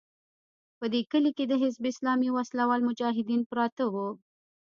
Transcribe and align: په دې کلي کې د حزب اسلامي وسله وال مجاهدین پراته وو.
په 0.77 0.85
دې 0.93 1.01
کلي 1.11 1.31
کې 1.37 1.45
د 1.47 1.53
حزب 1.61 1.83
اسلامي 1.91 2.29
وسله 2.31 2.63
وال 2.67 2.81
مجاهدین 2.89 3.41
پراته 3.49 3.83
وو. 3.93 4.07